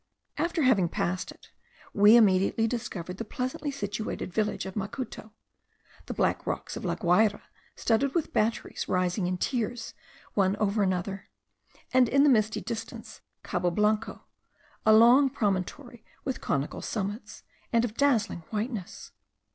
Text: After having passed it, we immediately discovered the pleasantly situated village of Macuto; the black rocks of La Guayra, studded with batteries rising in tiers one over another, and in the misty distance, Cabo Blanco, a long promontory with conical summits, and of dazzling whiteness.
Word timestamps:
After 0.39 0.63
having 0.63 0.89
passed 0.89 1.31
it, 1.31 1.51
we 1.93 2.15
immediately 2.15 2.65
discovered 2.65 3.17
the 3.17 3.23
pleasantly 3.23 3.69
situated 3.69 4.33
village 4.33 4.65
of 4.65 4.73
Macuto; 4.75 5.29
the 6.07 6.13
black 6.15 6.47
rocks 6.47 6.75
of 6.75 6.83
La 6.83 6.95
Guayra, 6.95 7.43
studded 7.75 8.15
with 8.15 8.33
batteries 8.33 8.87
rising 8.89 9.27
in 9.27 9.37
tiers 9.37 9.93
one 10.33 10.55
over 10.55 10.81
another, 10.81 11.29
and 11.93 12.09
in 12.09 12.23
the 12.23 12.29
misty 12.29 12.61
distance, 12.61 13.21
Cabo 13.43 13.69
Blanco, 13.69 14.23
a 14.87 14.91
long 14.93 15.29
promontory 15.29 16.03
with 16.25 16.41
conical 16.41 16.81
summits, 16.81 17.43
and 17.71 17.85
of 17.85 17.93
dazzling 17.95 18.39
whiteness. 18.49 19.11